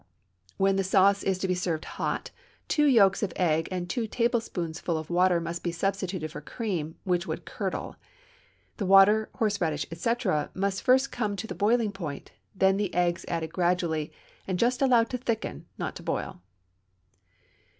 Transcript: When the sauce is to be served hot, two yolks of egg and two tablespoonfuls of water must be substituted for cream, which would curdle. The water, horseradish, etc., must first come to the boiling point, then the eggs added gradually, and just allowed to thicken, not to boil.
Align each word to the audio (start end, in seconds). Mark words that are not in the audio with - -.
When 0.57 0.77
the 0.77 0.83
sauce 0.83 1.21
is 1.21 1.37
to 1.37 1.47
be 1.47 1.53
served 1.53 1.85
hot, 1.85 2.31
two 2.67 2.87
yolks 2.87 3.21
of 3.21 3.33
egg 3.35 3.67
and 3.69 3.87
two 3.87 4.07
tablespoonfuls 4.07 4.97
of 4.99 5.11
water 5.11 5.39
must 5.39 5.61
be 5.63 5.71
substituted 5.71 6.31
for 6.31 6.41
cream, 6.41 6.95
which 7.03 7.27
would 7.27 7.45
curdle. 7.45 7.97
The 8.77 8.87
water, 8.87 9.29
horseradish, 9.35 9.85
etc., 9.91 10.49
must 10.55 10.81
first 10.81 11.11
come 11.11 11.35
to 11.35 11.45
the 11.45 11.53
boiling 11.53 11.91
point, 11.91 12.31
then 12.55 12.77
the 12.77 12.91
eggs 12.95 13.25
added 13.27 13.53
gradually, 13.53 14.11
and 14.47 14.57
just 14.57 14.81
allowed 14.81 15.11
to 15.11 15.19
thicken, 15.19 15.67
not 15.77 15.95
to 15.97 16.01
boil. 16.01 16.41